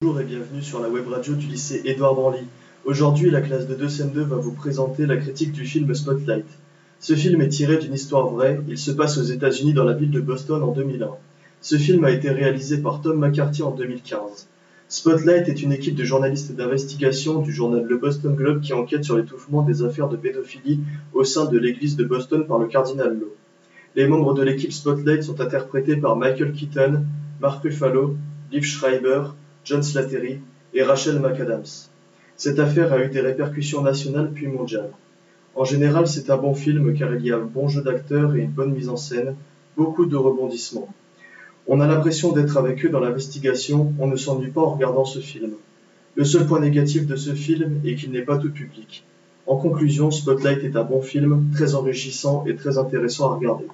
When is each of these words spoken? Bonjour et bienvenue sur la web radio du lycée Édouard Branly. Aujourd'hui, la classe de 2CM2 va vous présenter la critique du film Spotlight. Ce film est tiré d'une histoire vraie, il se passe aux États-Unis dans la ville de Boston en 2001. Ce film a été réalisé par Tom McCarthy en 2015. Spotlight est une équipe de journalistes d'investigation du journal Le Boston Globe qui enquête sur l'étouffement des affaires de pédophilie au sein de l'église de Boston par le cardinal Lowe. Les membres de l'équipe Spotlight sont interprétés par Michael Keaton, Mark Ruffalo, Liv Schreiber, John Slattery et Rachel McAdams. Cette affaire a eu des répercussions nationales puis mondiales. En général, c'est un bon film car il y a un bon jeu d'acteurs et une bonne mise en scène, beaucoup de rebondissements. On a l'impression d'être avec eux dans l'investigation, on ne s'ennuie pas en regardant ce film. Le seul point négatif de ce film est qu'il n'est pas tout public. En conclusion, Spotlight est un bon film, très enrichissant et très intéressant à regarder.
Bonjour 0.00 0.20
et 0.20 0.24
bienvenue 0.24 0.62
sur 0.62 0.78
la 0.78 0.88
web 0.88 1.08
radio 1.08 1.34
du 1.34 1.48
lycée 1.48 1.82
Édouard 1.84 2.14
Branly. 2.14 2.46
Aujourd'hui, 2.84 3.32
la 3.32 3.40
classe 3.40 3.66
de 3.66 3.74
2CM2 3.74 4.20
va 4.20 4.36
vous 4.36 4.52
présenter 4.52 5.06
la 5.06 5.16
critique 5.16 5.50
du 5.50 5.64
film 5.64 5.92
Spotlight. 5.92 6.46
Ce 7.00 7.14
film 7.14 7.42
est 7.42 7.48
tiré 7.48 7.78
d'une 7.78 7.94
histoire 7.94 8.28
vraie, 8.28 8.60
il 8.68 8.78
se 8.78 8.92
passe 8.92 9.18
aux 9.18 9.24
États-Unis 9.24 9.74
dans 9.74 9.82
la 9.82 9.94
ville 9.94 10.12
de 10.12 10.20
Boston 10.20 10.62
en 10.62 10.70
2001. 10.70 11.16
Ce 11.60 11.74
film 11.74 12.04
a 12.04 12.12
été 12.12 12.30
réalisé 12.30 12.78
par 12.78 13.02
Tom 13.02 13.18
McCarthy 13.18 13.64
en 13.64 13.72
2015. 13.72 14.46
Spotlight 14.86 15.48
est 15.48 15.62
une 15.62 15.72
équipe 15.72 15.96
de 15.96 16.04
journalistes 16.04 16.54
d'investigation 16.54 17.40
du 17.40 17.50
journal 17.50 17.84
Le 17.84 17.96
Boston 17.96 18.36
Globe 18.36 18.60
qui 18.60 18.74
enquête 18.74 19.02
sur 19.02 19.16
l'étouffement 19.16 19.62
des 19.62 19.82
affaires 19.82 20.08
de 20.08 20.16
pédophilie 20.16 20.78
au 21.12 21.24
sein 21.24 21.46
de 21.46 21.58
l'église 21.58 21.96
de 21.96 22.04
Boston 22.04 22.46
par 22.46 22.60
le 22.60 22.68
cardinal 22.68 23.18
Lowe. 23.18 23.34
Les 23.96 24.06
membres 24.06 24.34
de 24.34 24.44
l'équipe 24.44 24.72
Spotlight 24.72 25.24
sont 25.24 25.40
interprétés 25.40 25.96
par 25.96 26.14
Michael 26.14 26.52
Keaton, 26.52 27.02
Mark 27.40 27.64
Ruffalo, 27.64 28.14
Liv 28.52 28.62
Schreiber, 28.62 29.32
John 29.68 29.82
Slattery 29.82 30.40
et 30.72 30.82
Rachel 30.82 31.20
McAdams. 31.20 31.90
Cette 32.38 32.58
affaire 32.58 32.90
a 32.94 33.04
eu 33.04 33.10
des 33.10 33.20
répercussions 33.20 33.82
nationales 33.82 34.30
puis 34.32 34.46
mondiales. 34.46 34.92
En 35.54 35.64
général, 35.64 36.08
c'est 36.08 36.30
un 36.30 36.38
bon 36.38 36.54
film 36.54 36.96
car 36.96 37.14
il 37.14 37.26
y 37.26 37.32
a 37.32 37.36
un 37.36 37.44
bon 37.44 37.68
jeu 37.68 37.82
d'acteurs 37.82 38.34
et 38.34 38.38
une 38.38 38.50
bonne 38.50 38.72
mise 38.72 38.88
en 38.88 38.96
scène, 38.96 39.34
beaucoup 39.76 40.06
de 40.06 40.16
rebondissements. 40.16 40.88
On 41.66 41.80
a 41.80 41.86
l'impression 41.86 42.32
d'être 42.32 42.56
avec 42.56 42.82
eux 42.86 42.88
dans 42.88 43.00
l'investigation, 43.00 43.92
on 43.98 44.06
ne 44.06 44.16
s'ennuie 44.16 44.50
pas 44.50 44.62
en 44.62 44.70
regardant 44.70 45.04
ce 45.04 45.18
film. 45.18 45.50
Le 46.14 46.24
seul 46.24 46.46
point 46.46 46.60
négatif 46.60 47.06
de 47.06 47.16
ce 47.16 47.34
film 47.34 47.82
est 47.84 47.94
qu'il 47.96 48.10
n'est 48.10 48.22
pas 48.22 48.38
tout 48.38 48.50
public. 48.50 49.04
En 49.46 49.56
conclusion, 49.56 50.10
Spotlight 50.10 50.64
est 50.64 50.76
un 50.76 50.84
bon 50.84 51.02
film, 51.02 51.50
très 51.52 51.74
enrichissant 51.74 52.42
et 52.46 52.56
très 52.56 52.78
intéressant 52.78 53.32
à 53.32 53.34
regarder. 53.34 53.66